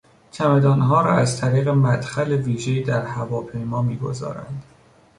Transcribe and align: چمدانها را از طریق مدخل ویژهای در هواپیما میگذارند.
چمدانها 0.31 1.01
را 1.01 1.17
از 1.17 1.41
طریق 1.41 1.67
مدخل 1.69 2.31
ویژهای 2.31 2.83
در 2.83 3.05
هواپیما 3.05 3.81
میگذارند. 3.81 4.63